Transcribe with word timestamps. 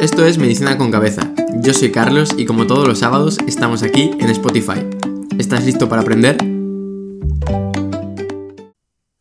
Esto 0.00 0.24
es 0.24 0.38
Medicina 0.38 0.78
con 0.78 0.90
Cabeza. 0.90 1.30
Yo 1.62 1.74
soy 1.74 1.92
Carlos 1.92 2.30
y 2.38 2.46
como 2.46 2.66
todos 2.66 2.88
los 2.88 3.00
sábados 3.00 3.36
estamos 3.46 3.82
aquí 3.82 4.12
en 4.18 4.30
Spotify. 4.30 4.86
¿Estás 5.38 5.66
listo 5.66 5.90
para 5.90 6.00
aprender? 6.00 6.38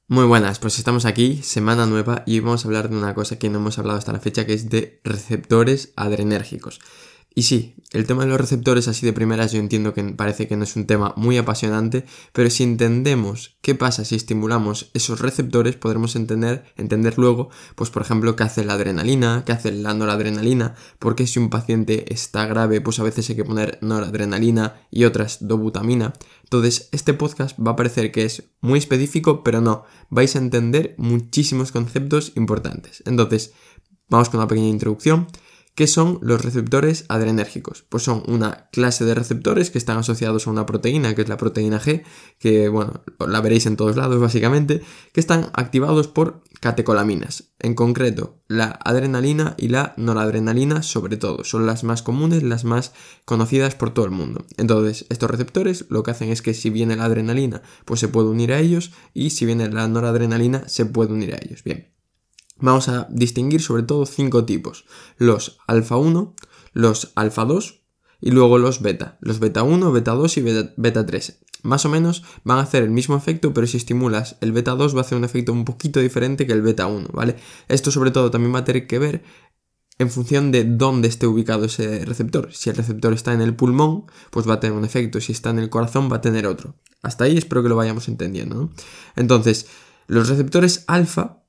Muy 0.07 0.25
buenas, 0.25 0.59
pues 0.59 0.79
estamos 0.79 1.03
aquí, 1.03 1.41
semana 1.43 1.85
nueva, 1.85 2.23
y 2.25 2.39
vamos 2.39 2.63
a 2.63 2.69
hablar 2.69 2.89
de 2.89 2.95
una 2.95 3.13
cosa 3.13 3.37
que 3.37 3.49
no 3.49 3.59
hemos 3.59 3.77
hablado 3.77 3.99
hasta 3.99 4.13
la 4.13 4.21
fecha, 4.21 4.45
que 4.45 4.53
es 4.53 4.69
de 4.69 5.01
receptores 5.03 5.91
adrenérgicos. 5.97 6.79
Y 7.39 7.43
sí, 7.43 7.73
el 7.91 8.05
tema 8.05 8.23
de 8.23 8.27
los 8.27 8.41
receptores 8.41 8.89
así 8.89 9.05
de 9.05 9.13
primeras 9.13 9.53
yo 9.53 9.59
entiendo 9.59 9.93
que 9.93 10.03
parece 10.03 10.45
que 10.49 10.57
no 10.57 10.65
es 10.65 10.75
un 10.75 10.85
tema 10.85 11.13
muy 11.15 11.37
apasionante, 11.37 12.03
pero 12.33 12.49
si 12.49 12.63
entendemos 12.63 13.57
qué 13.61 13.75
pasa 13.75 14.03
si 14.03 14.15
estimulamos 14.15 14.91
esos 14.93 15.21
receptores, 15.21 15.77
podremos 15.77 16.17
entender, 16.17 16.65
entender 16.75 17.17
luego, 17.17 17.49
pues 17.75 17.91
por 17.91 18.01
ejemplo, 18.01 18.35
qué 18.35 18.43
hace 18.43 18.65
la 18.65 18.73
adrenalina, 18.73 19.43
qué 19.45 19.53
hace 19.53 19.71
la 19.71 19.93
noradrenalina, 19.93 20.75
porque 20.99 21.27
si 21.27 21.39
un 21.39 21.49
paciente 21.49 22.13
está 22.13 22.45
grave, 22.45 22.81
pues 22.81 22.99
a 22.99 23.03
veces 23.03 23.29
hay 23.29 23.37
que 23.37 23.45
poner 23.45 23.77
noradrenalina 23.79 24.81
y 24.91 25.05
otras 25.05 25.47
dobutamina. 25.47 26.11
Entonces, 26.43 26.89
este 26.91 27.13
podcast 27.13 27.57
va 27.57 27.71
a 27.71 27.77
parecer 27.77 28.11
que 28.11 28.25
es 28.25 28.51
muy 28.59 28.79
específico, 28.79 29.45
pero 29.45 29.61
no, 29.61 29.85
vais 30.09 30.35
a 30.35 30.39
entender 30.39 30.93
muchísimos 30.97 31.71
conceptos 31.71 32.33
importantes. 32.35 33.01
Entonces, 33.05 33.53
vamos 34.09 34.27
con 34.27 34.41
una 34.41 34.49
pequeña 34.49 34.67
introducción. 34.67 35.27
¿Qué 35.75 35.87
son 35.87 36.19
los 36.21 36.43
receptores 36.43 37.05
adrenérgicos? 37.07 37.85
Pues 37.87 38.03
son 38.03 38.23
una 38.27 38.69
clase 38.71 39.05
de 39.05 39.15
receptores 39.15 39.71
que 39.71 39.77
están 39.77 39.97
asociados 39.97 40.45
a 40.45 40.49
una 40.49 40.65
proteína, 40.65 41.15
que 41.15 41.21
es 41.21 41.29
la 41.29 41.37
proteína 41.37 41.79
G, 41.79 42.03
que 42.37 42.67
bueno, 42.67 43.01
la 43.19 43.39
veréis 43.39 43.65
en 43.65 43.77
todos 43.77 43.95
lados 43.95 44.19
básicamente, 44.19 44.81
que 45.13 45.19
están 45.19 45.49
activados 45.53 46.09
por 46.09 46.43
catecolaminas. 46.59 47.53
En 47.59 47.75
concreto, 47.75 48.41
la 48.47 48.77
adrenalina 48.83 49.55
y 49.57 49.69
la 49.69 49.93
noradrenalina 49.95 50.83
sobre 50.83 51.17
todo. 51.17 51.43
Son 51.45 51.65
las 51.65 51.83
más 51.83 52.01
comunes, 52.01 52.43
las 52.43 52.65
más 52.65 52.91
conocidas 53.25 53.75
por 53.75 53.93
todo 53.93 54.05
el 54.05 54.11
mundo. 54.11 54.45
Entonces, 54.57 55.05
estos 55.09 55.31
receptores 55.31 55.85
lo 55.89 56.03
que 56.03 56.11
hacen 56.11 56.29
es 56.29 56.41
que 56.41 56.53
si 56.53 56.69
viene 56.69 56.97
la 56.97 57.05
adrenalina, 57.05 57.61
pues 57.85 58.01
se 58.01 58.09
puede 58.09 58.27
unir 58.27 58.51
a 58.51 58.59
ellos 58.59 58.91
y 59.13 59.29
si 59.29 59.45
viene 59.45 59.69
la 59.69 59.87
noradrenalina, 59.87 60.67
se 60.67 60.85
puede 60.85 61.13
unir 61.13 61.35
a 61.35 61.39
ellos. 61.41 61.63
Bien. 61.63 61.98
Vamos 62.61 62.89
a 62.89 63.07
distinguir 63.09 63.61
sobre 63.61 63.83
todo 63.83 64.05
cinco 64.05 64.45
tipos. 64.45 64.85
Los 65.17 65.59
alfa 65.67 65.97
1, 65.97 66.35
los 66.73 67.11
alfa 67.15 67.45
2 67.45 67.81
y 68.21 68.31
luego 68.31 68.57
los 68.57 68.81
beta. 68.81 69.17
Los 69.21 69.39
beta 69.39 69.63
1, 69.63 69.91
beta 69.91 70.11
2 70.13 70.37
y 70.37 70.41
beta, 70.77 71.05
3. 71.05 71.39
Más 71.63 71.85
o 71.85 71.89
menos 71.89 72.23
van 72.43 72.57
a 72.59 72.61
hacer 72.61 72.83
el 72.83 72.89
mismo 72.89 73.15
efecto, 73.15 73.53
pero 73.53 73.67
si 73.67 73.77
estimulas 73.77 74.37
el 74.41 74.51
beta 74.51 74.75
2 74.75 74.95
va 74.95 74.99
a 74.99 75.01
hacer 75.01 75.17
un 75.17 75.25
efecto 75.25 75.51
un 75.51 75.65
poquito 75.65 75.99
diferente 75.99 76.47
que 76.47 76.53
el 76.53 76.61
beta 76.61 76.87
1, 76.87 77.09
¿vale? 77.13 77.35
Esto 77.67 77.91
sobre 77.91 78.11
todo 78.11 78.31
también 78.31 78.53
va 78.53 78.59
a 78.59 78.65
tener 78.65 78.87
que 78.87 78.99
ver 78.99 79.23
en 79.97 80.09
función 80.09 80.51
de 80.51 80.63
dónde 80.63 81.09
esté 81.09 81.27
ubicado 81.27 81.65
ese 81.65 82.05
receptor. 82.05 82.53
Si 82.53 82.69
el 82.69 82.77
receptor 82.77 83.13
está 83.13 83.33
en 83.33 83.41
el 83.41 83.55
pulmón, 83.55 84.05
pues 84.31 84.47
va 84.47 84.53
a 84.53 84.59
tener 84.61 84.77
un 84.77 84.85
efecto. 84.85 85.19
Si 85.19 85.33
está 85.33 85.49
en 85.49 85.59
el 85.59 85.69
corazón, 85.69 86.09
va 86.09 86.17
a 86.17 86.21
tener 86.21 86.47
otro. 86.47 86.75
Hasta 87.01 87.25
ahí 87.25 87.37
espero 87.37 87.61
que 87.61 87.69
lo 87.69 87.75
vayamos 87.75 88.07
entendiendo. 88.07 88.69
Entonces, 89.17 89.67
los 90.07 90.29
receptores 90.29 90.85
alfa 90.87 91.43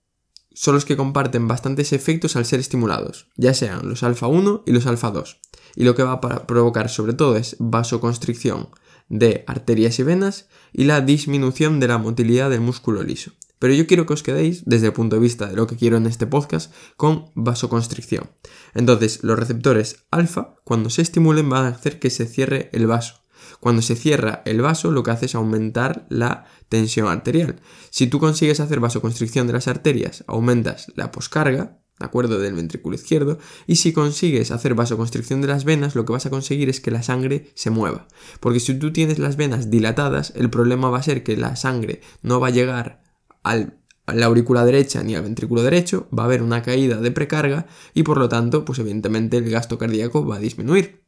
son 0.61 0.75
los 0.75 0.85
que 0.85 0.99
comparten 0.99 1.49
bastantes 1.49 1.95
efectos 1.95 2.37
al 2.37 2.45
ser 2.45 2.61
estimulados, 2.61 3.29
ya 3.37 3.55
sean 3.55 3.89
los 3.89 4.03
alfa 4.03 4.27
1 4.27 4.65
y 4.67 4.73
los 4.73 4.85
alfa 4.85 5.11
2. 5.11 5.41
Y 5.75 5.85
lo 5.85 5.95
que 5.95 6.03
va 6.03 6.13
a 6.13 6.47
provocar 6.47 6.91
sobre 6.91 7.15
todo 7.15 7.37
es 7.37 7.57
vasoconstricción 7.59 8.69
de 9.09 9.43
arterias 9.47 9.99
y 10.01 10.03
venas 10.03 10.49
y 10.75 10.85
la 10.85 11.01
disminución 11.01 11.81
de 11.81 11.89
la 11.89 11.97
motilidad 11.97 12.51
del 12.51 12.61
músculo 12.61 13.03
liso. 13.03 13.33
Pero 13.59 13.73
yo 13.73 13.87
quiero 13.87 14.05
que 14.05 14.13
os 14.13 14.23
quedéis, 14.23 14.63
desde 14.67 14.89
el 14.89 14.93
punto 14.93 15.17
de 15.17 15.23
vista 15.23 15.47
de 15.47 15.57
lo 15.57 15.67
que 15.67 15.77
quiero 15.77 15.97
en 15.97 16.05
este 16.05 16.27
podcast, 16.27 16.71
con 16.99 17.31
vasoconstricción. 17.35 18.31
Entonces, 18.75 19.21
los 19.23 19.39
receptores 19.39 20.05
alfa, 20.11 20.57
cuando 20.65 20.91
se 20.91 21.01
estimulen, 21.01 21.49
van 21.49 21.65
a 21.65 21.69
hacer 21.69 21.99
que 21.99 22.11
se 22.11 22.27
cierre 22.27 22.69
el 22.75 22.87
vaso. 22.87 23.20
Cuando 23.61 23.83
se 23.83 23.97
cierra 23.97 24.43
el 24.45 24.61
vaso, 24.61 24.91
lo 24.91 25.03
que 25.03 25.11
hace 25.11 25.27
es 25.27 25.35
aumentar 25.35 26.07
la 26.09 26.47
tensión 26.69 27.09
arterial. 27.09 27.57
Si 27.91 28.07
tú 28.07 28.19
consigues 28.19 28.61
hacer 28.61 28.81
vasoconstricción 28.81 29.47
de 29.47 29.53
las 29.55 29.69
arterias, 29.69 30.25
aumentas 30.27 30.93
la 30.97 31.11
poscarga, 31.11 31.81
¿de 31.99 32.07
acuerdo? 32.07 32.39
Del 32.39 32.55
ventrículo 32.55 32.95
izquierdo. 32.95 33.39
Y 33.67 33.77
si 33.77 33.93
consigues 33.93 34.51
hacer 34.51 34.75
vasoconstricción 34.75 35.41
de 35.41 35.49
las 35.49 35.65
venas, 35.65 35.95
lo 35.95 36.05
que 36.05 36.13
vas 36.13 36.27
a 36.27 36.31
conseguir 36.31 36.69
es 36.69 36.81
que 36.81 36.91
la 36.91 37.03
sangre 37.03 37.51
se 37.55 37.71
mueva. 37.71 38.09
Porque 38.41 38.61
si 38.61 38.75
tú 38.75 38.93
tienes 38.93 39.19
las 39.19 39.37
venas 39.37 39.71
dilatadas, 39.71 40.33
el 40.37 40.51
problema 40.51 40.91
va 40.91 40.99
a 40.99 41.03
ser 41.03 41.23
que 41.23 41.37
la 41.37 41.57
sangre 41.57 42.01
no 42.23 42.41
va 42.41 42.49
a 42.49 42.51
llegar 42.51 43.03
al 43.43 43.81
la 44.15 44.27
aurícula 44.27 44.65
derecha 44.65 45.03
ni 45.03 45.15
al 45.15 45.23
ventrículo 45.23 45.63
derecho, 45.63 46.09
va 46.17 46.25
a 46.25 46.27
haber 46.27 46.43
una 46.43 46.63
caída 46.63 47.01
de 47.01 47.11
precarga 47.11 47.67
y 47.95 48.03
por 48.03 48.19
lo 48.19 48.29
tanto, 48.29 48.65
pues 48.65 48.79
evidentemente 48.79 49.37
el 49.37 49.51
gasto 49.51 49.79
cardíaco 49.79 50.27
va 50.27 50.37
a 50.37 50.41
disminuir. 50.41 51.05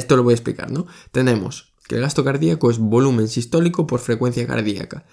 Esto 0.00 0.16
lo 0.16 0.22
voy 0.22 0.32
a 0.32 0.34
explicar, 0.34 0.70
¿no? 0.70 0.86
Tenemos 1.12 1.74
que 1.86 1.96
el 1.96 2.00
gasto 2.00 2.24
cardíaco 2.24 2.70
es 2.70 2.78
volumen 2.78 3.28
sistólico 3.28 3.86
por 3.86 4.00
frecuencia 4.00 4.46
cardíaca. 4.46 5.04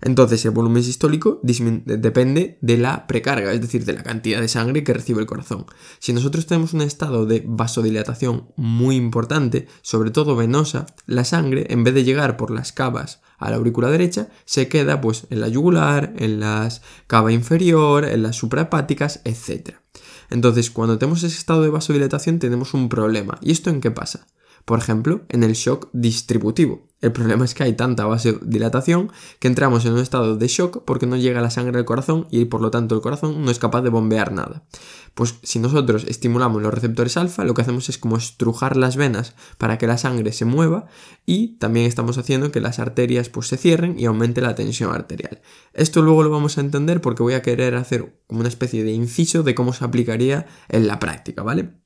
Entonces 0.00 0.44
el 0.44 0.52
volumen 0.52 0.84
sistólico 0.84 1.40
depende 1.42 2.58
de 2.60 2.76
la 2.76 3.06
precarga, 3.06 3.52
es 3.52 3.60
decir, 3.60 3.84
de 3.84 3.94
la 3.94 4.02
cantidad 4.04 4.40
de 4.40 4.46
sangre 4.48 4.84
que 4.84 4.92
recibe 4.92 5.20
el 5.20 5.26
corazón. 5.26 5.66
Si 5.98 6.12
nosotros 6.12 6.46
tenemos 6.46 6.74
un 6.74 6.82
estado 6.82 7.26
de 7.26 7.42
vasodilatación 7.44 8.48
muy 8.56 8.94
importante, 8.94 9.66
sobre 9.82 10.10
todo 10.10 10.36
venosa, 10.36 10.86
la 11.06 11.24
sangre, 11.24 11.66
en 11.70 11.82
vez 11.82 11.94
de 11.94 12.04
llegar 12.04 12.36
por 12.36 12.50
las 12.50 12.72
cavas 12.72 13.20
a 13.38 13.50
la 13.50 13.56
aurícula 13.56 13.90
derecha, 13.90 14.28
se 14.44 14.68
queda 14.68 15.00
pues 15.00 15.26
en 15.30 15.40
la 15.40 15.48
yugular, 15.48 16.12
en 16.16 16.40
las 16.40 16.82
cava 17.06 17.32
inferior, 17.32 18.04
en 18.04 18.22
las 18.22 18.36
suprahepáticas, 18.36 19.20
etc. 19.24 19.76
Entonces, 20.30 20.70
cuando 20.70 20.98
tenemos 20.98 21.22
ese 21.22 21.38
estado 21.38 21.62
de 21.62 21.70
vasodilatación 21.70 22.38
tenemos 22.38 22.74
un 22.74 22.88
problema. 22.88 23.38
¿Y 23.40 23.52
esto 23.52 23.70
en 23.70 23.80
qué 23.80 23.90
pasa? 23.90 24.26
Por 24.64 24.80
ejemplo, 24.80 25.22
en 25.28 25.44
el 25.44 25.52
shock 25.52 25.88
distributivo. 25.92 26.88
El 27.00 27.12
problema 27.12 27.44
es 27.44 27.54
que 27.54 27.62
hay 27.62 27.74
tanta 27.74 28.04
vasodilatación 28.04 29.12
que 29.38 29.46
entramos 29.46 29.84
en 29.84 29.92
un 29.92 30.00
estado 30.00 30.36
de 30.36 30.48
shock 30.48 30.82
porque 30.84 31.06
no 31.06 31.16
llega 31.16 31.40
la 31.40 31.50
sangre 31.50 31.78
al 31.78 31.84
corazón 31.84 32.26
y 32.30 32.46
por 32.46 32.60
lo 32.60 32.72
tanto 32.72 32.96
el 32.96 33.00
corazón 33.00 33.44
no 33.44 33.50
es 33.50 33.60
capaz 33.60 33.82
de 33.82 33.90
bombear 33.90 34.32
nada. 34.32 34.64
Pues 35.16 35.36
si 35.42 35.60
nosotros 35.60 36.04
estimulamos 36.06 36.60
los 36.60 36.74
receptores 36.74 37.16
alfa, 37.16 37.42
lo 37.44 37.54
que 37.54 37.62
hacemos 37.62 37.88
es 37.88 37.96
como 37.96 38.18
estrujar 38.18 38.76
las 38.76 38.96
venas 38.96 39.34
para 39.56 39.78
que 39.78 39.86
la 39.86 39.96
sangre 39.96 40.30
se 40.30 40.44
mueva 40.44 40.88
y 41.24 41.56
también 41.56 41.86
estamos 41.86 42.18
haciendo 42.18 42.52
que 42.52 42.60
las 42.60 42.78
arterias 42.78 43.30
pues 43.30 43.46
se 43.46 43.56
cierren 43.56 43.98
y 43.98 44.04
aumente 44.04 44.42
la 44.42 44.54
tensión 44.54 44.94
arterial. 44.94 45.40
Esto 45.72 46.02
luego 46.02 46.22
lo 46.22 46.28
vamos 46.28 46.58
a 46.58 46.60
entender 46.60 47.00
porque 47.00 47.22
voy 47.22 47.32
a 47.32 47.40
querer 47.40 47.76
hacer 47.76 48.20
como 48.26 48.40
una 48.40 48.50
especie 48.50 48.84
de 48.84 48.92
inciso 48.92 49.42
de 49.42 49.54
cómo 49.54 49.72
se 49.72 49.86
aplicaría 49.86 50.44
en 50.68 50.86
la 50.86 51.00
práctica, 51.00 51.42
¿vale? 51.42 51.85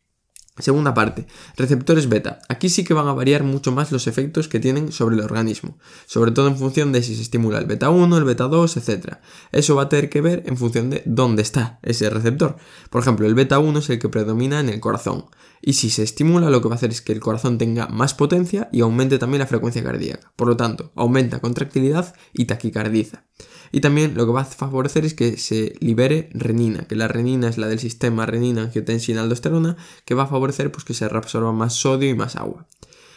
Segunda 0.59 0.93
parte, 0.93 1.27
receptores 1.57 2.09
beta. 2.09 2.41
Aquí 2.49 2.69
sí 2.69 2.85
que 2.85 2.93
van 2.93 3.09
a 3.09 3.15
variar 3.15 3.45
mucho 3.45 3.73
más 3.73 3.93
los 3.93 4.07
efectos 4.07 4.49
que 4.49 4.61
tienen 4.61 4.93
sobre 4.93 5.17
el 5.17 5.23
organismo, 5.23 5.79
sobre 6.07 6.33
todo 6.33 6.49
en 6.49 6.59
función 6.59 6.93
de 6.93 7.03
si 7.03 7.17
se 7.17 7.23
estimula 7.23 7.59
el 7.59 7.67
beta 7.67 7.89
1, 7.89 8.19
el 8.19 8.25
beta 8.25 8.45
2, 8.45 8.77
etc. 8.77 9.15
Eso 9.53 9.77
va 9.77 9.85
a 9.85 9.89
tener 9.89 10.11
que 10.11 10.21
ver 10.21 10.43
en 10.47 10.57
función 10.59 10.91
de 10.91 11.03
dónde 11.07 11.43
está 11.43 11.79
ese 11.83 12.11
receptor. 12.11 12.57
Por 12.91 13.01
ejemplo, 13.01 13.27
el 13.27 13.35
beta 13.35 13.59
1 13.59 13.79
es 13.79 13.91
el 13.91 13.99
que 13.99 14.09
predomina 14.09 14.61
en 14.61 14.69
el 14.69 14.81
corazón, 14.81 15.27
y 15.63 15.75
si 15.75 15.91
se 15.91 16.03
estimula 16.03 16.51
lo 16.51 16.63
que 16.63 16.69
va 16.69 16.75
a 16.75 16.77
hacer 16.77 16.91
es 16.91 17.03
que 17.03 17.13
el 17.13 17.21
corazón 17.21 17.59
tenga 17.59 17.87
más 17.89 18.15
potencia 18.15 18.69
y 18.73 18.81
aumente 18.81 19.19
también 19.19 19.41
la 19.41 19.47
frecuencia 19.47 19.83
cardíaca. 19.83 20.33
Por 20.37 20.49
lo 20.49 20.57
tanto, 20.57 20.93
aumenta 20.95 21.41
contractilidad 21.41 22.15
y 22.33 22.47
taquicardiza. 22.47 23.25
Y 23.73 23.81
también 23.81 24.15
lo 24.15 24.27
que 24.27 24.33
va 24.33 24.41
a 24.41 24.47
favorecer 24.47 25.05
es 25.05 25.15
que 25.15 25.37
se 25.37 25.75
libere 25.81 26.31
renina, 26.33 26.87
que 26.89 26.97
la 26.97 27.09
renina 27.09 27.49
es 27.49 27.59
la 27.59 27.69
del 27.69 27.79
sistema 27.79 28.27
renina, 28.27 28.63
angiotensina, 28.63 29.21
aldosterona, 29.21 29.77
que 30.05 30.15
va 30.15 30.25
a 30.25 30.29
favorecer 30.29 30.73
pues, 30.73 30.85
que 30.85 30.95
se 30.95 31.09
reabsorba 31.09 31.53
más 31.53 31.75
sodio 31.75 32.09
y 32.09 32.15
más 32.15 32.37
agua. 32.37 32.67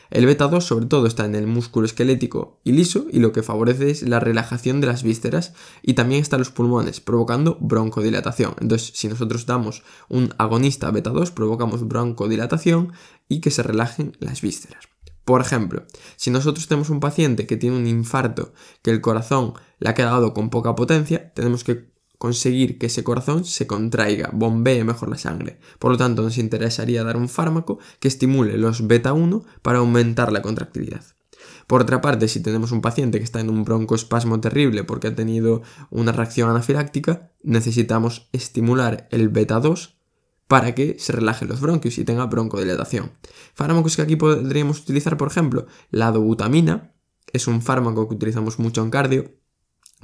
El 0.10 0.26
beta 0.26 0.48
2 0.48 0.64
sobre 0.64 0.86
todo 0.86 1.08
está 1.08 1.26
en 1.26 1.36
el 1.36 1.48
músculo 1.48 1.86
esquelético 1.86 2.60
y 2.64 2.74
liso 2.74 3.06
y 3.12 3.20
lo 3.20 3.32
que 3.32 3.44
favorece 3.44 3.90
es 3.90 4.04
la 4.04 4.20
relajación 4.20 4.82
de 4.82 4.88
las 4.88 5.04
vísceras 5.04 5.54
y 5.82 5.94
también 5.94 6.22
está 6.22 6.36
en 6.36 6.42
los 6.42 6.52
pulmones, 6.52 7.00
provocando 7.00 7.58
broncodilatación. 7.60 8.56
Entonces, 8.60 8.92
si 8.94 9.08
nosotros 9.08 9.46
damos 9.46 9.84
un 10.10 10.34
agonista 10.38 10.92
beta 10.92 11.10
2, 11.10 11.32
provocamos 11.32 11.88
broncodilatación 11.88 12.94
y 13.30 13.40
que 13.40 13.52
se 13.52 13.64
relajen 13.64 14.16
las 14.20 14.42
vísceras. 14.42 14.86
Por 15.26 15.40
ejemplo, 15.40 15.86
si 16.18 16.32
nosotros 16.32 16.68
tenemos 16.68 16.90
un 16.90 17.00
paciente 17.00 17.48
que 17.48 17.56
tiene 17.56 17.78
un 17.78 17.88
infarto, 17.88 18.54
que 18.82 18.92
el 18.92 19.00
corazón 19.00 19.54
le 19.80 19.90
ha 19.90 19.94
quedado 19.94 20.34
con 20.34 20.50
poca 20.50 20.76
potencia, 20.76 21.34
tenemos 21.34 21.64
que 21.64 21.93
conseguir 22.24 22.78
que 22.78 22.86
ese 22.86 23.04
corazón 23.04 23.44
se 23.44 23.68
contraiga, 23.68 24.30
bombee 24.32 24.86
mejor 24.86 25.10
la 25.10 25.18
sangre. 25.18 25.60
Por 25.78 25.92
lo 25.92 25.98
tanto, 25.98 26.22
nos 26.22 26.38
interesaría 26.38 27.04
dar 27.04 27.18
un 27.18 27.28
fármaco 27.28 27.80
que 28.00 28.08
estimule 28.08 28.58
los 28.58 28.88
beta 28.88 29.12
1 29.12 29.44
para 29.62 29.80
aumentar 29.80 30.32
la 30.32 30.42
contractilidad. 30.42 31.04
Por 31.68 31.82
otra 31.82 32.00
parte, 32.00 32.30
si 32.30 32.42
tenemos 32.42 32.72
un 32.72 32.80
paciente 32.80 33.18
que 33.18 33.26
está 33.26 33.42
en 33.42 33.50
un 33.50 33.66
broncoespasmo 33.66 34.40
terrible 34.40 34.86
porque 34.86 35.08
ha 35.08 35.16
tenido 35.16 35.64
una 35.90 36.14
reacción 36.14 36.50
anafiláctica, 36.50 37.34
necesitamos 37.42 38.30
estimular 38.32 39.10
el 39.12 39.28
beta 39.28 39.60
2 39.60 39.98
para 40.48 40.74
que 40.76 40.96
se 41.00 41.12
relajen 41.12 41.50
los 41.50 41.60
bronquios 41.60 41.98
y 41.98 42.06
tenga 42.06 42.26
broncodilatación. 42.28 43.12
Fármacos 43.54 43.98
que 43.98 44.02
aquí 44.02 44.16
podríamos 44.16 44.80
utilizar, 44.80 45.18
por 45.18 45.28
ejemplo, 45.28 45.68
la 45.92 46.10
dobutamina, 46.14 46.94
es 47.34 47.48
un 47.48 47.62
fármaco 47.62 48.08
que 48.08 48.16
utilizamos 48.16 48.60
mucho 48.60 48.82
en 48.82 48.92
cardio, 48.92 49.43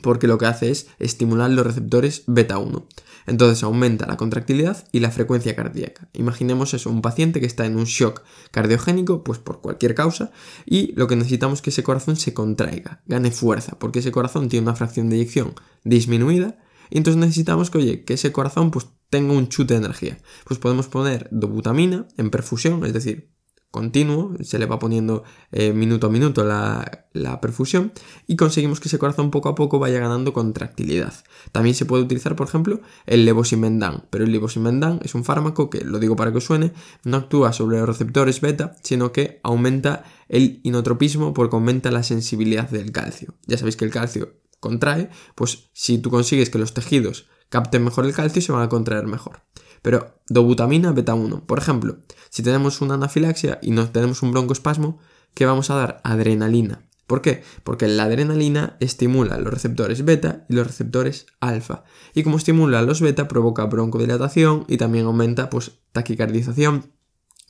porque 0.01 0.27
lo 0.27 0.37
que 0.37 0.45
hace 0.45 0.71
es 0.71 0.87
estimular 0.99 1.49
los 1.49 1.65
receptores 1.65 2.23
beta 2.27 2.57
1. 2.57 2.87
Entonces 3.27 3.63
aumenta 3.63 4.07
la 4.07 4.17
contractilidad 4.17 4.87
y 4.91 4.99
la 4.99 5.11
frecuencia 5.11 5.55
cardíaca. 5.55 6.09
Imaginemos 6.13 6.73
eso, 6.73 6.89
un 6.89 7.01
paciente 7.01 7.39
que 7.39 7.45
está 7.45 7.65
en 7.65 7.77
un 7.77 7.85
shock 7.85 8.23
cardiogénico, 8.51 9.23
pues 9.23 9.39
por 9.39 9.61
cualquier 9.61 9.93
causa, 9.95 10.31
y 10.65 10.93
lo 10.93 11.07
que 11.07 11.15
necesitamos 11.15 11.59
es 11.59 11.61
que 11.61 11.69
ese 11.69 11.83
corazón 11.83 12.15
se 12.15 12.33
contraiga, 12.33 13.01
gane 13.05 13.31
fuerza, 13.31 13.77
porque 13.77 13.99
ese 13.99 14.11
corazón 14.11 14.49
tiene 14.49 14.63
una 14.63 14.75
fracción 14.75 15.09
de 15.09 15.17
eyección 15.17 15.53
disminuida, 15.83 16.57
y 16.89 16.97
entonces 16.97 17.19
necesitamos 17.19 17.69
que, 17.69 18.03
que 18.03 18.15
ese 18.15 18.31
corazón 18.31 18.71
pues 18.71 18.87
tenga 19.09 19.33
un 19.33 19.47
chute 19.47 19.75
de 19.75 19.79
energía. 19.79 20.17
Pues 20.45 20.59
podemos 20.59 20.87
poner 20.87 21.27
dobutamina 21.31 22.07
en 22.17 22.31
perfusión, 22.31 22.83
es 22.85 22.93
decir, 22.93 23.31
continuo, 23.71 24.33
se 24.41 24.57
le 24.57 24.65
va 24.65 24.79
poniendo 24.79 25.23
eh, 25.51 25.73
minuto 25.73 26.07
a 26.07 26.09
minuto 26.09 26.43
la, 26.43 27.05
perfusión 27.41 27.91
y 28.27 28.35
conseguimos 28.35 28.79
que 28.79 28.87
ese 28.87 28.97
corazón 28.97 29.29
poco 29.29 29.49
a 29.49 29.55
poco 29.55 29.77
vaya 29.77 29.99
ganando 29.99 30.33
contractilidad. 30.33 31.13
También 31.51 31.75
se 31.75 31.85
puede 31.85 32.03
utilizar, 32.03 32.35
por 32.35 32.47
ejemplo, 32.47 32.81
el 33.05 33.25
levosimendan, 33.25 34.05
pero 34.09 34.23
el 34.23 34.31
levosimendan 34.31 34.99
es 35.03 35.15
un 35.15 35.23
fármaco 35.23 35.69
que, 35.69 35.83
lo 35.83 35.99
digo 35.99 36.15
para 36.15 36.31
que 36.31 36.37
os 36.37 36.45
suene, 36.45 36.71
no 37.03 37.17
actúa 37.17 37.53
sobre 37.53 37.77
los 37.77 37.87
receptores 37.87 38.41
beta, 38.41 38.75
sino 38.83 39.11
que 39.11 39.39
aumenta 39.43 40.03
el 40.27 40.59
inotropismo 40.63 41.33
porque 41.33 41.55
aumenta 41.55 41.91
la 41.91 42.03
sensibilidad 42.03 42.69
del 42.69 42.91
calcio. 42.91 43.35
Ya 43.45 43.57
sabéis 43.57 43.75
que 43.75 43.85
el 43.85 43.91
calcio 43.91 44.33
contrae, 44.59 45.09
pues 45.35 45.69
si 45.73 45.97
tú 45.99 46.09
consigues 46.09 46.49
que 46.49 46.59
los 46.59 46.73
tejidos 46.73 47.27
capten 47.49 47.83
mejor 47.83 48.05
el 48.05 48.13
calcio, 48.13 48.41
se 48.41 48.51
van 48.51 48.63
a 48.63 48.69
contraer 48.69 49.05
mejor. 49.07 49.41
Pero 49.81 50.13
dobutamina 50.27 50.91
beta 50.91 51.13
1, 51.13 51.45
por 51.45 51.59
ejemplo, 51.59 51.97
si 52.29 52.43
tenemos 52.43 52.81
una 52.81 52.95
anafilaxia 52.95 53.59
y 53.61 53.71
nos 53.71 53.91
tenemos 53.91 54.21
un 54.21 54.31
broncoespasmo, 54.31 54.99
¿qué 55.33 55.45
vamos 55.45 55.69
a 55.69 55.75
dar? 55.75 56.01
Adrenalina. 56.03 56.85
¿Por 57.09 57.23
qué? 57.23 57.41
Porque 57.63 57.87
la 57.87 58.03
adrenalina 58.03 58.77
estimula 58.79 59.39
los 59.39 59.51
receptores 59.51 60.05
beta 60.05 60.45
y 60.47 60.53
los 60.53 60.67
receptores 60.67 61.25
alfa. 61.39 61.83
Y 62.13 62.21
como 62.21 62.37
estimula 62.37 62.83
los 62.83 63.01
beta, 63.01 63.27
provoca 63.27 63.65
broncodilatación 63.65 64.65
y 64.67 64.77
también 64.77 65.05
aumenta 65.05 65.49
pues, 65.49 65.79
taquicardización 65.91 66.91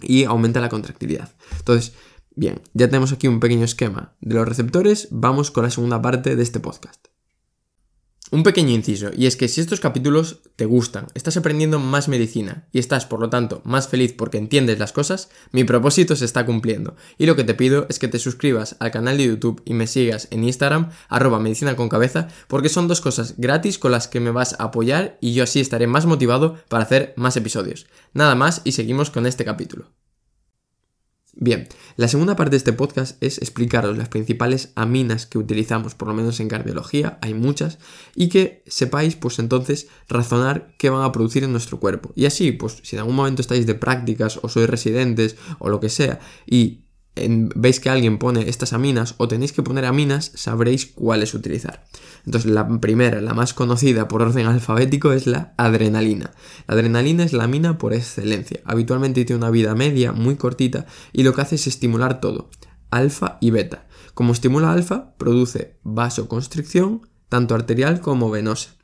y 0.02 0.24
aumenta 0.24 0.62
la 0.62 0.70
contractilidad. 0.70 1.36
Entonces, 1.58 1.92
bien, 2.38 2.62
ya 2.74 2.88
tenemos 2.88 3.12
aquí 3.12 3.28
un 3.28 3.42
pequeño 3.42 3.66
esquema 3.66 4.14
de 4.22 4.36
los 4.36 4.48
receptores. 4.48 5.10
Vamos 5.12 5.52
con 5.52 5.66
la 5.66 5.72
segunda 5.72 6.02
parte 6.02 6.38
de 6.38 6.44
este 6.44 6.62
podcast. 6.62 7.09
Un 8.32 8.44
pequeño 8.44 8.70
inciso, 8.70 9.10
y 9.18 9.26
es 9.26 9.36
que 9.36 9.48
si 9.48 9.60
estos 9.60 9.80
capítulos 9.80 10.42
te 10.56 10.66
gustan, 10.66 11.08
estás 11.16 11.36
aprendiendo 11.36 11.80
más 11.80 12.08
medicina 12.08 12.68
y 12.72 12.78
estás, 12.78 13.08
por 13.08 13.20
lo 13.20 13.32
tanto, 13.32 13.64
más 13.66 13.88
feliz 13.88 14.14
porque 14.14 14.38
entiendes 14.38 14.78
las 14.78 14.94
cosas, 14.94 15.30
mi 15.52 15.64
propósito 15.64 16.16
se 16.16 16.26
está 16.26 16.46
cumpliendo. 16.46 16.96
Y 17.18 17.26
lo 17.26 17.36
que 17.36 17.44
te 17.44 17.56
pido 17.56 17.88
es 17.90 17.98
que 17.98 18.08
te 18.08 18.20
suscribas 18.20 18.76
al 18.80 18.92
canal 18.92 19.18
de 19.18 19.26
YouTube 19.26 19.64
y 19.66 19.74
me 19.74 19.88
sigas 19.88 20.28
en 20.30 20.44
Instagram, 20.44 20.92
arroba 21.08 21.40
medicina 21.40 21.76
con 21.76 21.90
cabeza, 21.90 22.28
porque 22.48 22.70
son 22.70 22.88
dos 22.88 23.02
cosas 23.02 23.34
gratis 23.38 23.80
con 23.80 23.94
las 23.94 24.08
que 24.08 24.20
me 24.20 24.30
vas 24.30 24.54
a 24.60 24.66
apoyar 24.66 25.18
y 25.22 25.34
yo 25.34 25.44
así 25.44 25.60
estaré 25.60 25.88
más 25.88 26.06
motivado 26.06 26.60
para 26.68 26.84
hacer 26.84 27.16
más 27.18 27.36
episodios. 27.36 27.88
Nada 28.14 28.36
más 28.36 28.62
y 28.64 28.74
seguimos 28.74 29.10
con 29.10 29.26
este 29.26 29.44
capítulo. 29.44 29.88
Bien, 31.34 31.70
la 31.96 32.08
segunda 32.08 32.36
parte 32.36 32.52
de 32.52 32.58
este 32.58 32.74
podcast 32.74 33.22
es 33.24 33.38
explicaros 33.38 33.98
las 33.98 34.10
principales 34.10 34.74
aminas 34.76 35.26
que 35.26 35.38
utilizamos, 35.38 35.94
por 35.96 36.08
lo 36.08 36.14
menos 36.14 36.40
en 36.40 36.50
cardiología, 36.50 37.20
hay 37.22 37.34
muchas, 37.34 37.78
y 38.16 38.30
que 38.30 38.64
sepáis, 38.68 39.16
pues 39.16 39.40
entonces, 39.40 39.88
razonar 40.08 40.74
qué 40.78 40.90
van 40.90 41.04
a 41.04 41.12
producir 41.12 41.44
en 41.44 41.52
nuestro 41.52 41.80
cuerpo. 41.80 42.12
Y 42.16 42.26
así, 42.26 42.52
pues 42.52 42.80
si 42.82 42.96
en 42.96 43.02
algún 43.02 43.16
momento 43.16 43.42
estáis 43.42 43.68
de 43.68 43.76
prácticas 43.76 44.40
o 44.42 44.50
sois 44.50 44.70
residentes 44.70 45.38
o 45.60 45.70
lo 45.70 45.80
que 45.80 45.90
sea, 45.90 46.20
y 46.46 46.82
veis 47.56 47.80
que 47.80 47.90
alguien 47.90 48.18
pone 48.18 48.50
estas 48.50 48.74
aminas 48.74 49.16
o 49.18 49.28
tenéis 49.28 49.54
que 49.54 49.64
poner 49.64 49.86
aminas, 49.86 50.32
sabréis 50.36 50.86
cuáles 50.86 51.34
utilizar. 51.34 51.86
Entonces, 52.26 52.52
la 52.52 52.68
primera, 52.80 53.22
la 53.22 53.34
más 53.34 53.54
conocida 53.54 54.08
por 54.08 54.22
orden 54.22 54.46
alfabético, 54.46 55.12
es 55.12 55.28
la 55.28 55.54
adrenalina. 55.58 56.32
La 56.68 56.76
adrenalina 56.76 57.24
es 57.24 57.34
la 57.34 57.46
amina 57.46 57.78
por 57.78 57.94
excelencia. 57.94 58.60
Habitualmente 58.66 59.26
tiene 59.26 59.42
una 59.42 59.52
vida 59.52 59.76
media 59.76 60.12
muy 60.12 60.36
cortita 60.36 60.86
y 61.14 61.24
lo 61.24 61.34
que 61.34 61.42
hace 61.42 61.56
es 61.56 61.68
estimular 61.68 62.22
todo, 62.22 62.50
alfa 62.92 63.38
y 63.42 63.52
beta. 63.52 63.88
Como 64.14 64.34
estimula 64.34 64.72
alfa, 64.72 65.16
produce 65.18 65.80
vasoconstricción, 65.84 67.08
tanto 67.30 67.56
arterial 67.56 68.02
como 68.02 68.30
venosa. 68.30 68.76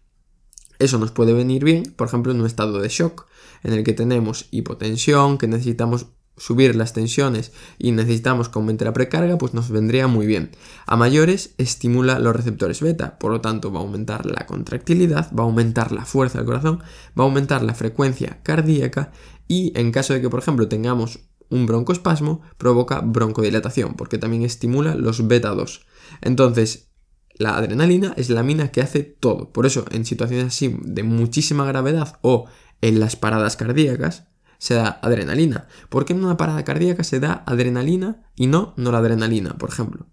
Eso 0.80 0.98
nos 0.98 1.12
puede 1.12 1.34
venir 1.34 1.64
bien, 1.64 1.94
por 1.96 2.08
ejemplo, 2.08 2.32
en 2.32 2.42
un 2.42 2.46
estado 2.46 2.80
de 2.80 2.90
shock, 2.90 3.28
en 3.64 3.74
el 3.74 3.84
que 3.84 3.94
tenemos 3.94 4.48
hipotensión, 4.52 5.38
que 5.38 5.48
necesitamos 5.48 6.08
subir 6.38 6.76
las 6.76 6.94
tensiones 6.94 7.52
y 7.78 7.92
necesitamos 7.92 8.50
que 8.50 8.60
aumente 8.60 8.86
la 8.86 8.94
precarga, 8.94 9.38
pues 9.38 9.54
nos 9.54 9.70
vendría 9.70 10.08
muy 10.08 10.26
bien. 10.26 10.52
A 10.86 10.96
mayores 10.96 11.54
estimula 11.58 12.20
los 12.20 12.36
receptores 12.36 12.82
beta, 12.82 13.18
por 13.20 13.32
lo 13.32 13.42
tanto 13.42 13.72
va 13.72 13.80
a 13.80 13.84
aumentar 13.84 14.26
la 14.26 14.46
contractilidad, 14.46 15.32
va 15.34 15.44
a 15.44 15.48
aumentar 15.48 15.92
la 15.92 16.06
fuerza 16.06 16.40
del 16.40 16.48
corazón, 16.48 16.80
va 17.18 17.24
a 17.24 17.28
aumentar 17.28 17.64
la 17.64 17.74
frecuencia 17.74 18.40
cardíaca 18.44 19.12
y 19.48 19.78
en 19.80 19.92
caso 19.92 20.14
de 20.14 20.22
que 20.22 20.30
por 20.30 20.40
ejemplo 20.40 20.68
tengamos 20.68 21.20
un 21.50 21.66
broncoespasmo, 21.66 22.42
provoca 22.58 23.02
broncodilatación, 23.02 23.94
porque 23.94 24.18
también 24.18 24.44
estimula 24.44 24.96
los 24.96 25.28
beta 25.28 25.50
2. 25.50 25.86
Entonces, 26.22 26.90
la 27.38 27.58
adrenalina 27.58 28.14
es 28.18 28.30
la 28.30 28.44
mina 28.44 28.72
que 28.72 28.82
hace 28.82 29.04
todo. 29.04 29.52
Por 29.52 29.66
eso, 29.66 29.86
en 29.92 30.06
situaciones 30.06 30.48
así 30.48 30.76
de 30.82 31.04
muchísima 31.04 31.66
gravedad 31.66 32.18
o 32.22 32.46
en 32.82 33.00
las 33.00 33.16
paradas 33.16 33.58
cardíacas, 33.58 34.28
se 34.58 34.76
da 34.76 35.00
adrenalina. 35.02 35.68
¿Por 35.90 36.06
qué 36.06 36.14
en 36.14 36.24
una 36.24 36.38
parada 36.38 36.64
cardíaca 36.64 37.04
se 37.04 37.20
da 37.20 37.44
adrenalina 37.46 38.24
y 38.36 38.48
no 38.48 38.74
noradrenalina, 38.78 39.58
por 39.58 39.70
ejemplo? 39.70 40.08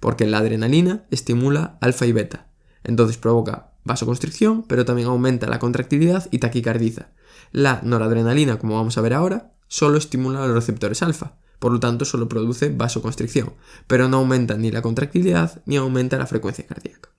Porque 0.00 0.26
la 0.26 0.38
adrenalina 0.38 1.04
estimula 1.10 1.78
alfa 1.80 2.06
y 2.06 2.12
beta. 2.12 2.48
Entonces 2.82 3.16
provoca 3.16 3.72
vasoconstricción, 3.84 4.62
pero 4.64 4.84
también 4.84 5.08
aumenta 5.08 5.46
la 5.46 5.58
contractilidad 5.58 6.26
y 6.30 6.38
taquicardiza. 6.38 7.10
La 7.52 7.80
noradrenalina, 7.82 8.58
como 8.58 8.74
vamos 8.74 8.98
a 8.98 9.00
ver 9.00 9.14
ahora, 9.14 9.54
solo 9.68 9.98
estimula 9.98 10.46
los 10.46 10.54
receptores 10.54 11.02
alfa, 11.02 11.36
por 11.58 11.72
lo 11.72 11.80
tanto 11.80 12.04
solo 12.04 12.28
produce 12.28 12.70
vasoconstricción, 12.70 13.54
pero 13.86 14.08
no 14.08 14.18
aumenta 14.18 14.56
ni 14.56 14.70
la 14.70 14.82
contractilidad 14.82 15.62
ni 15.66 15.76
aumenta 15.76 16.18
la 16.18 16.26
frecuencia 16.26 16.66
cardíaca. 16.66 17.10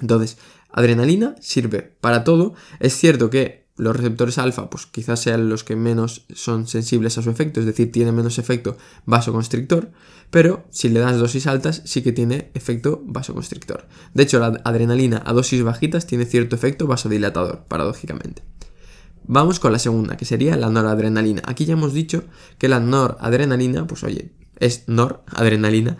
Entonces, 0.00 0.38
adrenalina 0.70 1.34
sirve 1.40 1.82
para 2.00 2.24
todo. 2.24 2.54
Es 2.78 2.94
cierto 2.94 3.30
que 3.30 3.68
los 3.80 3.96
receptores 3.96 4.36
alfa, 4.36 4.68
pues 4.68 4.86
quizás 4.86 5.20
sean 5.20 5.48
los 5.48 5.64
que 5.64 5.74
menos 5.74 6.26
son 6.34 6.66
sensibles 6.66 7.16
a 7.16 7.22
su 7.22 7.30
efecto, 7.30 7.60
es 7.60 7.66
decir, 7.66 7.90
tiene 7.90 8.12
menos 8.12 8.38
efecto 8.38 8.76
vasoconstrictor, 9.06 9.90
pero 10.30 10.64
si 10.70 10.90
le 10.90 11.00
das 11.00 11.18
dosis 11.18 11.46
altas 11.46 11.80
sí 11.86 12.02
que 12.02 12.12
tiene 12.12 12.50
efecto 12.52 13.02
vasoconstrictor. 13.06 13.88
De 14.12 14.22
hecho, 14.22 14.38
la 14.38 14.60
adrenalina 14.64 15.22
a 15.24 15.32
dosis 15.32 15.62
bajitas 15.62 16.06
tiene 16.06 16.26
cierto 16.26 16.54
efecto 16.54 16.86
vasodilatador, 16.86 17.64
paradójicamente. 17.68 18.42
Vamos 19.24 19.60
con 19.60 19.72
la 19.72 19.78
segunda, 19.78 20.18
que 20.18 20.26
sería 20.26 20.56
la 20.56 20.68
noradrenalina. 20.68 21.42
Aquí 21.46 21.64
ya 21.64 21.72
hemos 21.72 21.94
dicho 21.94 22.24
que 22.58 22.68
la 22.68 22.80
noradrenalina, 22.80 23.86
pues 23.86 24.04
oye, 24.04 24.32
es 24.58 24.84
noradrenalina, 24.88 25.96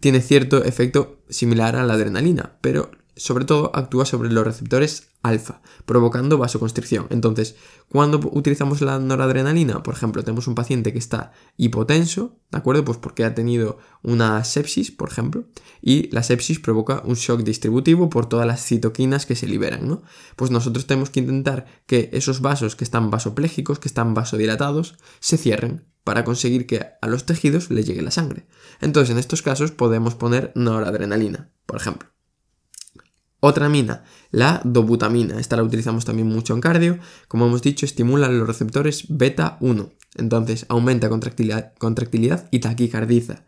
tiene 0.00 0.22
cierto 0.22 0.64
efecto 0.64 1.18
similar 1.28 1.76
a 1.76 1.84
la 1.84 1.94
adrenalina, 1.94 2.52
pero 2.62 2.90
sobre 3.18 3.44
todo 3.44 3.70
actúa 3.74 4.06
sobre 4.06 4.30
los 4.30 4.44
receptores 4.44 5.08
alfa, 5.22 5.60
provocando 5.84 6.38
vasoconstricción. 6.38 7.06
Entonces, 7.10 7.56
cuando 7.88 8.20
utilizamos 8.32 8.80
la 8.80 8.98
noradrenalina, 8.98 9.82
por 9.82 9.94
ejemplo, 9.94 10.22
tenemos 10.22 10.46
un 10.46 10.54
paciente 10.54 10.92
que 10.92 10.98
está 10.98 11.32
hipotenso, 11.56 12.38
¿de 12.50 12.58
acuerdo? 12.58 12.84
Pues 12.84 12.98
porque 12.98 13.24
ha 13.24 13.34
tenido 13.34 13.78
una 14.02 14.42
sepsis, 14.44 14.90
por 14.90 15.10
ejemplo, 15.10 15.44
y 15.82 16.08
la 16.10 16.22
sepsis 16.22 16.60
provoca 16.60 17.02
un 17.04 17.14
shock 17.14 17.42
distributivo 17.42 18.08
por 18.08 18.26
todas 18.26 18.46
las 18.46 18.64
citoquinas 18.64 19.26
que 19.26 19.36
se 19.36 19.46
liberan, 19.46 19.88
¿no? 19.88 20.02
Pues 20.36 20.50
nosotros 20.50 20.86
tenemos 20.86 21.10
que 21.10 21.20
intentar 21.20 21.66
que 21.86 22.10
esos 22.12 22.40
vasos 22.40 22.76
que 22.76 22.84
están 22.84 23.10
vasoplégicos, 23.10 23.78
que 23.78 23.88
están 23.88 24.14
vasodilatados, 24.14 24.96
se 25.20 25.36
cierren 25.36 25.86
para 26.04 26.24
conseguir 26.24 26.66
que 26.66 26.86
a 27.02 27.06
los 27.06 27.26
tejidos 27.26 27.70
le 27.70 27.82
llegue 27.82 28.02
la 28.02 28.10
sangre. 28.10 28.46
Entonces, 28.80 29.10
en 29.10 29.18
estos 29.18 29.42
casos 29.42 29.72
podemos 29.72 30.14
poner 30.14 30.52
noradrenalina, 30.54 31.50
por 31.66 31.76
ejemplo. 31.76 32.17
Otra 33.40 33.66
amina, 33.66 34.02
la 34.32 34.60
dobutamina. 34.64 35.38
Esta 35.38 35.56
la 35.56 35.62
utilizamos 35.62 36.04
también 36.04 36.28
mucho 36.28 36.54
en 36.54 36.60
cardio. 36.60 36.98
Como 37.28 37.46
hemos 37.46 37.62
dicho, 37.62 37.86
estimula 37.86 38.28
los 38.28 38.48
receptores 38.48 39.04
beta 39.08 39.58
1. 39.60 39.90
Entonces 40.16 40.66
aumenta 40.68 41.08
contractilidad, 41.08 41.72
contractilidad 41.78 42.48
y 42.50 42.58
taquicardiza. 42.58 43.44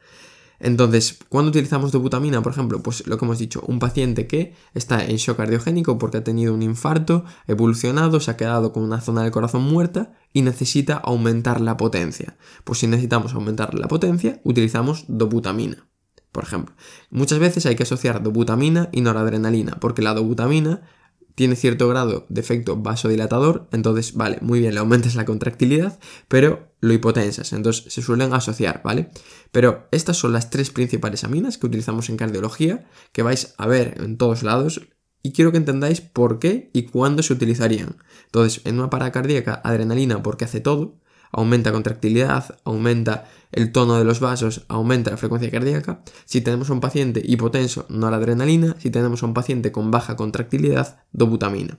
Entonces, 0.61 1.19
cuando 1.29 1.49
utilizamos 1.49 1.91
dobutamina, 1.91 2.43
por 2.43 2.53
ejemplo, 2.53 2.83
pues 2.83 3.07
lo 3.07 3.19
que 3.19 3.25
hemos 3.25 3.39
dicho, 3.39 3.65
un 3.67 3.79
paciente 3.79 4.27
que 4.27 4.55
está 4.75 5.05
en 5.05 5.17
shock 5.17 5.39
cardiogénico 5.39 5.99
porque 5.99 6.19
ha 6.19 6.25
tenido 6.25 6.55
un 6.55 6.63
infarto, 6.63 7.25
evolucionado, 7.49 8.21
se 8.21 8.31
ha 8.31 8.37
quedado 8.37 8.73
con 8.73 8.85
una 8.85 9.01
zona 9.01 9.23
del 9.23 9.33
corazón 9.33 9.63
muerta 9.63 10.13
y 10.35 10.43
necesita 10.43 10.97
aumentar 10.99 11.61
la 11.61 11.79
potencia. 11.79 12.37
Pues 12.63 12.79
si 12.79 12.87
necesitamos 12.87 13.33
aumentar 13.33 13.75
la 13.75 13.89
potencia, 13.89 14.41
utilizamos 14.45 15.07
dobutamina 15.09 15.91
por 16.33 16.45
ejemplo. 16.45 16.75
Muchas 17.11 17.39
veces 17.39 17.67
hay 17.67 17.77
que 17.77 17.83
asociar 17.83 18.23
dobutamina 18.23 18.89
y 18.93 19.01
noradrenalina, 19.01 19.79
porque 19.81 20.03
la 20.03 20.15
dobutamina 20.15 20.83
tiene 21.35 21.57
cierto 21.57 21.89
grado 21.89 22.27
de 22.29 22.41
efecto 22.41 22.77
vasodilatador, 22.77 23.69
entonces, 23.73 24.15
vale, 24.15 24.39
muy 24.43 24.61
bien, 24.61 24.75
le 24.75 24.81
aumentas 24.81 25.15
la 25.15 25.25
contractilidad, 25.25 25.99
pero 26.29 26.75
lo 26.81 26.93
hipotensas, 26.93 27.53
entonces 27.53 27.93
se 27.93 28.03
suelen 28.03 28.35
asociar, 28.35 28.83
¿vale? 28.85 29.11
Pero 29.51 29.89
estas 29.91 30.17
son 30.19 30.33
las 30.33 30.51
tres 30.51 30.71
principales 30.71 31.25
aminas 31.25 31.57
que 31.57 31.67
utilizamos 31.67 32.11
en 32.11 32.17
cardiología, 32.17 32.87
que 33.13 33.23
vais 33.23 33.55
a 33.57 33.67
ver 33.67 33.95
en 34.03 34.19
todos 34.19 34.43
lados, 34.43 34.83
y 35.23 35.33
quiero 35.33 35.53
que 35.53 35.59
entendáis 35.59 36.01
por 36.01 36.39
qué 36.39 36.71
y 36.73 36.85
cuándo 36.85 37.23
se 37.23 37.33
utilizarían. 37.33 37.97
Entonces, 38.27 38.63
en 38.65 38.79
una 38.79 38.91
parada 38.91 39.13
cardíaca, 39.13 39.61
adrenalina 39.65 40.23
porque 40.23 40.45
hace 40.45 40.61
todo, 40.61 40.99
aumenta 41.33 41.73
contractilidad, 41.73 42.59
aumenta 42.65 43.29
el 43.53 43.73
tono 43.73 43.97
de 43.97 44.05
los 44.05 44.21
vasos, 44.21 44.65
aumenta 44.69 45.11
la 45.11 45.17
frecuencia 45.17 45.51
cardíaca. 45.51 46.03
Si 46.25 46.41
tenemos 46.41 46.71
a 46.71 46.73
un 46.73 46.81
paciente 46.81 47.23
hipotenso, 47.25 47.87
no 47.89 48.11
la 48.11 48.17
adrenalina. 48.19 48.77
Si 48.79 48.91
tenemos 48.91 49.23
a 49.23 49.27
un 49.27 49.35
paciente 49.35 49.73
con 49.73 49.91
baja 49.91 50.17
contractilidad, 50.17 51.05
dobutamina. 51.13 51.79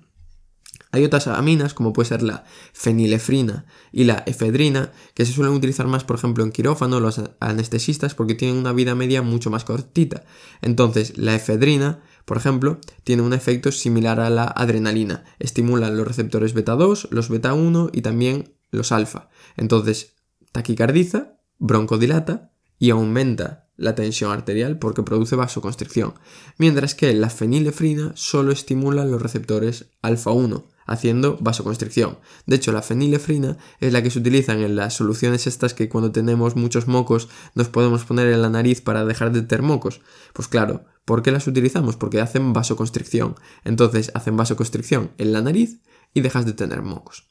Hay 0.93 1.05
otras 1.05 1.27
aminas, 1.27 1.73
como 1.73 1.93
puede 1.93 2.09
ser 2.09 2.21
la 2.21 2.43
fenilefrina 2.73 3.65
y 3.93 4.03
la 4.03 4.23
efedrina, 4.25 4.91
que 5.13 5.25
se 5.25 5.31
suelen 5.31 5.53
utilizar 5.53 5.87
más, 5.87 6.03
por 6.03 6.17
ejemplo, 6.17 6.43
en 6.43 6.51
quirófano, 6.51 6.99
los 6.99 7.21
anestesistas, 7.39 8.13
porque 8.13 8.35
tienen 8.35 8.57
una 8.57 8.73
vida 8.73 8.93
media 8.93 9.21
mucho 9.21 9.49
más 9.49 9.63
cortita. 9.63 10.23
Entonces, 10.61 11.17
la 11.17 11.33
efedrina, 11.33 12.03
por 12.25 12.35
ejemplo, 12.35 12.79
tiene 13.05 13.21
un 13.21 13.31
efecto 13.31 13.71
similar 13.71 14.19
a 14.19 14.29
la 14.29 14.43
adrenalina. 14.43 15.23
Estimula 15.39 15.89
los 15.89 16.05
receptores 16.05 16.53
beta 16.53 16.75
2, 16.75 17.07
los 17.11 17.29
beta 17.29 17.53
1 17.53 17.91
y 17.93 18.01
también 18.01 18.57
los 18.69 18.91
alfa. 18.91 19.29
Entonces, 19.55 20.15
taquicardiza, 20.51 21.40
broncodilata 21.61 22.51
y 22.79 22.89
aumenta 22.89 23.69
la 23.77 23.95
tensión 23.95 24.31
arterial 24.31 24.79
porque 24.79 25.03
produce 25.03 25.35
vasoconstricción, 25.35 26.15
mientras 26.57 26.95
que 26.95 27.13
la 27.13 27.29
fenilefrina 27.29 28.11
solo 28.15 28.51
estimula 28.51 29.05
los 29.05 29.21
receptores 29.21 29.91
alfa 30.01 30.31
1, 30.31 30.67
haciendo 30.87 31.37
vasoconstricción. 31.39 32.17
De 32.47 32.55
hecho, 32.55 32.71
la 32.71 32.81
fenilefrina 32.81 33.57
es 33.79 33.93
la 33.93 34.01
que 34.01 34.09
se 34.09 34.19
utiliza 34.19 34.53
en 34.53 34.75
las 34.75 34.95
soluciones 34.95 35.47
estas 35.47 35.73
que 35.73 35.87
cuando 35.87 36.11
tenemos 36.11 36.55
muchos 36.55 36.87
mocos 36.87 37.29
nos 37.53 37.69
podemos 37.69 38.03
poner 38.05 38.27
en 38.27 38.41
la 38.41 38.49
nariz 38.49 38.81
para 38.81 39.05
dejar 39.05 39.31
de 39.31 39.43
tener 39.43 39.61
mocos. 39.61 40.01
Pues 40.33 40.47
claro, 40.47 40.85
¿por 41.05 41.21
qué 41.21 41.31
las 41.31 41.47
utilizamos? 41.47 41.95
Porque 41.95 42.21
hacen 42.21 42.53
vasoconstricción. 42.53 43.35
Entonces 43.63 44.11
hacen 44.15 44.35
vasoconstricción 44.35 45.11
en 45.17 45.31
la 45.31 45.41
nariz 45.41 45.81
y 46.13 46.21
dejas 46.21 46.45
de 46.45 46.53
tener 46.53 46.81
mocos. 46.81 47.29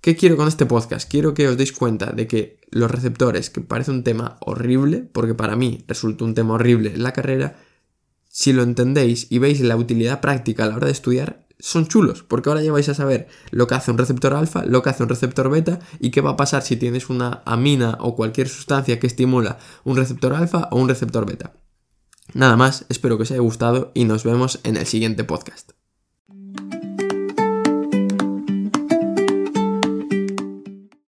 ¿Qué 0.00 0.14
quiero 0.14 0.36
con 0.36 0.48
este 0.48 0.66
podcast? 0.66 1.10
Quiero 1.10 1.34
que 1.34 1.48
os 1.48 1.56
deis 1.56 1.72
cuenta 1.72 2.12
de 2.12 2.26
que 2.26 2.60
los 2.70 2.90
receptores, 2.90 3.50
que 3.50 3.60
parece 3.60 3.90
un 3.90 4.04
tema 4.04 4.36
horrible, 4.40 4.98
porque 4.98 5.34
para 5.34 5.56
mí 5.56 5.84
resulta 5.88 6.24
un 6.24 6.34
tema 6.34 6.54
horrible 6.54 6.94
en 6.94 7.02
la 7.02 7.12
carrera, 7.12 7.58
si 8.28 8.52
lo 8.52 8.62
entendéis 8.62 9.26
y 9.30 9.38
veis 9.38 9.60
la 9.60 9.76
utilidad 9.76 10.20
práctica 10.20 10.64
a 10.64 10.68
la 10.68 10.76
hora 10.76 10.86
de 10.86 10.92
estudiar, 10.92 11.46
son 11.58 11.86
chulos, 11.86 12.22
porque 12.22 12.50
ahora 12.50 12.62
ya 12.62 12.70
vais 12.70 12.88
a 12.88 12.94
saber 12.94 13.28
lo 13.50 13.66
que 13.66 13.74
hace 13.74 13.90
un 13.90 13.98
receptor 13.98 14.34
alfa, 14.34 14.64
lo 14.64 14.82
que 14.82 14.90
hace 14.90 15.02
un 15.02 15.08
receptor 15.08 15.50
beta 15.50 15.78
y 16.00 16.10
qué 16.10 16.20
va 16.20 16.32
a 16.32 16.36
pasar 16.36 16.62
si 16.62 16.76
tienes 16.76 17.08
una 17.08 17.42
amina 17.46 17.96
o 18.00 18.14
cualquier 18.14 18.48
sustancia 18.48 19.00
que 19.00 19.06
estimula 19.06 19.58
un 19.84 19.96
receptor 19.96 20.34
alfa 20.34 20.68
o 20.70 20.78
un 20.78 20.88
receptor 20.88 21.24
beta. 21.24 21.54
Nada 22.34 22.56
más, 22.56 22.84
espero 22.88 23.16
que 23.16 23.22
os 23.22 23.30
haya 23.30 23.40
gustado 23.40 23.92
y 23.94 24.04
nos 24.04 24.24
vemos 24.24 24.60
en 24.64 24.76
el 24.76 24.86
siguiente 24.86 25.24
podcast. 25.24 25.72